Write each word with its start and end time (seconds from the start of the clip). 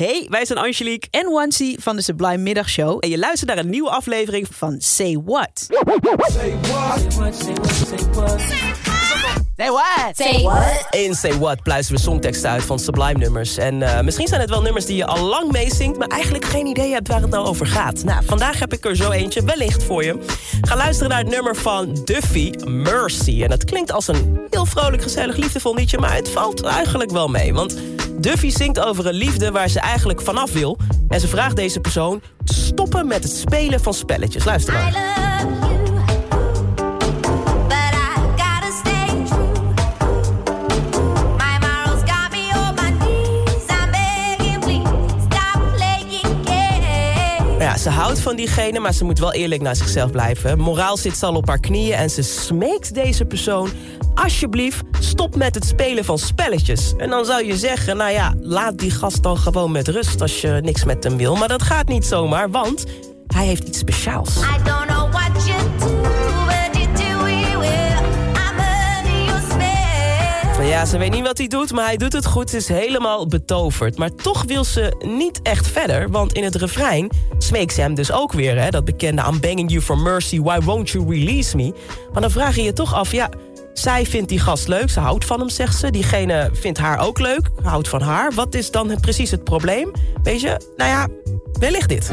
Hey, 0.00 0.26
wij 0.28 0.44
zijn 0.44 0.58
Angelique 0.58 1.08
en 1.10 1.30
Wansi 1.30 1.76
van 1.80 1.96
de 1.96 2.02
Sublime 2.02 2.36
Middagshow. 2.36 2.96
En 3.00 3.08
je 3.08 3.18
luistert 3.18 3.50
naar 3.50 3.58
een 3.58 3.70
nieuwe 3.70 3.90
aflevering 3.90 4.46
van 4.50 4.76
Say 4.78 5.20
What. 5.24 5.50
Say 5.56 6.54
what? 6.62 7.00
Say 9.56 9.70
what? 9.70 10.16
Say 10.16 10.42
what? 10.42 10.86
In 10.90 11.14
Say 11.14 11.38
What 11.38 11.62
pluizen 11.62 11.94
we 11.94 12.00
songteksten 12.00 12.50
uit 12.50 12.62
van 12.62 12.78
Sublime 12.78 13.18
nummers. 13.18 13.56
En 13.56 13.80
uh, 13.80 14.00
misschien 14.00 14.26
zijn 14.26 14.40
het 14.40 14.50
wel 14.50 14.62
nummers 14.62 14.86
die 14.86 14.96
je 14.96 15.06
al 15.06 15.24
lang 15.24 15.52
meezingt... 15.52 15.98
maar 15.98 16.08
eigenlijk 16.08 16.44
geen 16.44 16.66
idee 16.66 16.92
hebt 16.92 17.08
waar 17.08 17.20
het 17.20 17.30
nou 17.30 17.46
over 17.46 17.66
gaat. 17.66 18.04
Nou, 18.04 18.24
vandaag 18.24 18.58
heb 18.58 18.72
ik 18.72 18.84
er 18.84 18.96
zo 18.96 19.10
eentje 19.10 19.44
wellicht 19.44 19.84
voor 19.84 20.04
je. 20.04 20.18
Ga 20.60 20.76
luisteren 20.76 21.10
naar 21.10 21.18
het 21.18 21.30
nummer 21.30 21.56
van 21.56 22.00
Duffy, 22.04 22.50
Mercy. 22.64 23.42
En 23.42 23.50
het 23.50 23.64
klinkt 23.64 23.92
als 23.92 24.08
een 24.08 24.40
heel 24.50 24.66
vrolijk, 24.66 25.02
gezellig, 25.02 25.36
liefdevol 25.36 25.74
liedje... 25.74 25.98
maar 25.98 26.14
het 26.14 26.28
valt 26.28 26.62
eigenlijk 26.62 27.10
wel 27.10 27.28
mee, 27.28 27.54
want... 27.54 27.76
Duffy 28.20 28.50
zingt 28.50 28.80
over 28.80 29.06
een 29.06 29.14
liefde 29.14 29.50
waar 29.50 29.68
ze 29.68 29.80
eigenlijk 29.80 30.20
vanaf 30.20 30.52
wil. 30.52 30.78
En 31.08 31.20
ze 31.20 31.28
vraagt 31.28 31.56
deze 31.56 31.80
persoon 31.80 32.22
te 32.44 32.54
stoppen 32.54 33.06
met 33.06 33.22
het 33.22 33.32
spelen 33.32 33.80
van 33.80 33.94
spelletjes. 33.94 34.44
Luister 34.44 34.74
maar. 34.74 35.89
Ze 47.78 47.90
houdt 47.90 48.20
van 48.20 48.36
diegene, 48.36 48.78
maar 48.78 48.94
ze 48.94 49.04
moet 49.04 49.18
wel 49.18 49.32
eerlijk 49.32 49.62
naar 49.62 49.76
zichzelf 49.76 50.10
blijven. 50.10 50.58
Moraal 50.58 50.96
zit 50.96 51.16
ze 51.16 51.26
al 51.26 51.34
op 51.34 51.48
haar 51.48 51.60
knieën 51.60 51.94
en 51.94 52.10
ze 52.10 52.22
smeekt 52.22 52.94
deze 52.94 53.24
persoon... 53.24 53.70
alsjeblieft, 54.14 54.82
stop 55.00 55.36
met 55.36 55.54
het 55.54 55.64
spelen 55.64 56.04
van 56.04 56.18
spelletjes. 56.18 56.94
En 56.98 57.10
dan 57.10 57.24
zou 57.24 57.44
je 57.44 57.56
zeggen, 57.56 57.96
nou 57.96 58.10
ja, 58.10 58.34
laat 58.40 58.78
die 58.78 58.90
gast 58.90 59.22
dan 59.22 59.36
gewoon 59.36 59.72
met 59.72 59.88
rust... 59.88 60.20
als 60.20 60.40
je 60.40 60.60
niks 60.62 60.84
met 60.84 61.04
hem 61.04 61.16
wil. 61.16 61.36
Maar 61.36 61.48
dat 61.48 61.62
gaat 61.62 61.88
niet 61.88 62.04
zomaar, 62.04 62.50
want 62.50 62.84
hij 63.26 63.46
heeft 63.46 63.68
iets 63.68 63.78
speciaals. 63.78 64.34
Ja, 70.80 70.86
ze 70.86 70.98
weet 70.98 71.10
niet 71.10 71.26
wat 71.26 71.38
hij 71.38 71.46
doet, 71.46 71.72
maar 71.72 71.84
hij 71.84 71.96
doet 71.96 72.12
het 72.12 72.26
goed. 72.26 72.50
Ze 72.50 72.56
is 72.56 72.68
helemaal 72.68 73.26
betoverd. 73.26 73.98
Maar 73.98 74.14
toch 74.14 74.44
wil 74.44 74.64
ze 74.64 74.96
niet 74.98 75.42
echt 75.42 75.68
verder, 75.68 76.10
want 76.10 76.32
in 76.32 76.44
het 76.44 76.54
refrein 76.54 77.10
smeekt 77.38 77.72
ze 77.72 77.80
hem 77.80 77.94
dus 77.94 78.12
ook 78.12 78.32
weer. 78.32 78.60
Hè, 78.60 78.70
dat 78.70 78.84
bekende 78.84 79.22
I'm 79.30 79.40
begging 79.40 79.70
you 79.70 79.82
for 79.82 79.98
mercy, 79.98 80.40
why 80.40 80.60
won't 80.60 80.90
you 80.90 81.08
release 81.08 81.56
me? 81.56 81.74
Maar 82.12 82.22
dan 82.22 82.30
vraag 82.30 82.56
je 82.56 82.62
je 82.62 82.72
toch 82.72 82.94
af, 82.94 83.12
ja, 83.12 83.28
zij 83.72 84.06
vindt 84.06 84.28
die 84.28 84.38
gast 84.38 84.68
leuk, 84.68 84.90
ze 84.90 85.00
houdt 85.00 85.24
van 85.24 85.38
hem, 85.38 85.48
zegt 85.48 85.78
ze. 85.78 85.90
Diegene 85.90 86.50
vindt 86.52 86.78
haar 86.78 86.98
ook 86.98 87.18
leuk, 87.18 87.50
houdt 87.62 87.88
van 87.88 88.00
haar. 88.00 88.32
Wat 88.34 88.54
is 88.54 88.70
dan 88.70 89.00
precies 89.00 89.30
het 89.30 89.44
probleem? 89.44 89.90
Weet 90.22 90.40
je, 90.40 90.60
nou 90.76 90.90
ja, 90.90 91.08
wellicht 91.58 91.88
dit. 91.88 92.10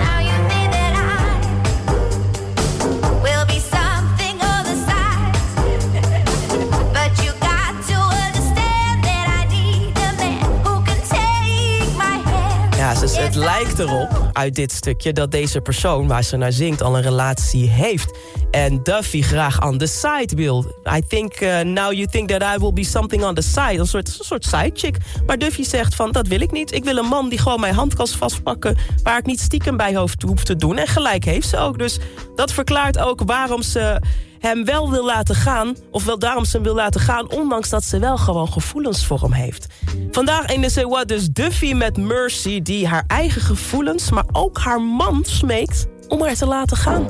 Dus 13.08 13.18
het 13.18 13.36
lijkt 13.36 13.80
erop 13.80 14.30
uit 14.34 14.56
dit 14.56 14.72
stukje 14.72 15.14
dat 15.14 15.32
deze 15.32 15.62
persoon 15.62 16.08
waar 16.08 16.24
ze 16.24 16.38
naar 16.38 16.52
zingt 16.52 16.82
al 16.82 16.96
een 16.96 17.02
relatie 17.02 17.70
heeft. 17.70 18.18
En 18.52 18.84
Duffy 18.84 19.22
graag 19.22 19.66
on 19.66 19.78
the 19.78 19.86
side 19.86 20.36
wil. 20.36 20.82
I 20.96 21.02
think 21.08 21.42
uh, 21.42 21.60
now 21.60 21.94
you 21.94 22.08
think 22.08 22.30
that 22.30 22.42
I 22.42 22.60
will 22.60 22.74
be 22.74 22.84
something 22.84 23.24
on 23.24 23.36
the 23.36 23.42
side. 23.42 23.78
Een 23.78 23.88
soort, 23.88 24.08
een 24.08 24.26
soort 24.26 24.46
sidechick. 24.46 24.98
Maar 25.26 25.38
Duffy 25.38 25.64
zegt 25.64 25.96
van 25.96 26.12
dat 26.12 26.28
wil 26.28 26.42
ik 26.42 26.52
niet. 26.52 26.74
Ik 26.74 26.84
wil 26.84 26.98
een 26.98 27.06
man 27.06 27.30
die 27.30 27.40
gewoon 27.40 27.60
mijn 27.60 27.74
hand 27.74 27.94
kan 27.94 28.08
vastpakken. 28.08 28.78
Waar 29.04 29.18
ik 29.18 29.26
niet 29.26 29.40
stiekem 29.40 29.78
bij 29.78 29.96
hoef 29.96 30.44
te 30.44 30.56
doen. 30.56 30.78
En 30.78 30.88
gelijk 30.88 31.26
heeft 31.26 31.48
ze 31.48 31.58
ook. 31.58 31.78
Dus 31.78 32.00
dat 32.36 32.52
verklaart 32.52 32.98
ook 32.98 33.22
waarom 33.26 33.62
ze 33.62 34.02
hem 34.40 34.66
wel 34.66 34.92
wil 34.92 35.06
laten 35.06 35.36
gaan... 35.36 35.76
of 35.92 36.06
wel 36.06 36.20
daarom 36.20 36.46
ze 36.46 36.56
hem 36.56 36.66
wil 36.66 36.76
laten 36.76 37.02
gaan... 37.02 37.32
ondanks 37.32 37.70
dat 37.70 37.84
ze 37.84 38.00
wel 38.00 38.18
gewoon 38.18 38.52
gevoelens 38.52 39.06
voor 39.06 39.22
hem 39.22 39.32
heeft. 39.32 39.68
Vandaag 40.12 40.46
in 40.46 40.62
de 40.62 40.86
What 40.90 41.08
dus 41.08 41.30
Duffy 41.30 41.74
met 41.74 41.98
Mercy... 41.98 42.62
die 42.62 42.88
haar 42.88 43.04
eigen 43.08 43.42
gevoelens, 43.42 44.12
maar 44.12 44.26
ook 44.32 44.58
haar 44.58 44.82
man 44.82 45.24
smeekt... 45.26 45.88
om 46.08 46.22
haar 46.22 46.36
te 46.36 46.46
laten 46.46 46.78
gaan. 46.78 47.08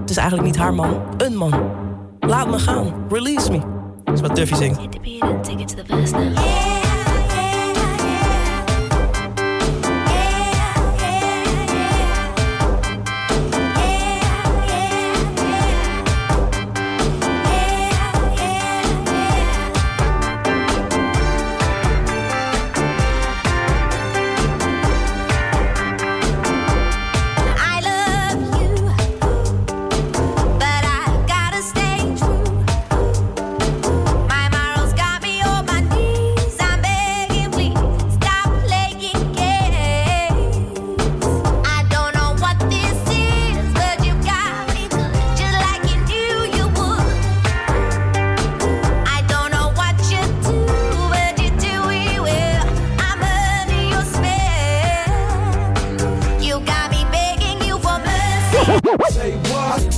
Het 0.00 0.10
is 0.10 0.16
eigenlijk 0.16 0.48
niet 0.48 0.58
haar 0.58 0.74
man, 0.74 1.02
een 1.16 1.36
man. 1.36 1.70
Laat 2.20 2.50
me 2.50 2.58
gaan, 2.58 2.94
release 3.08 3.50
me. 3.50 3.60
Dat 4.04 4.14
is 4.14 4.20
wat 4.20 4.36
Duffy 4.36 4.54
zingt. 4.54 4.78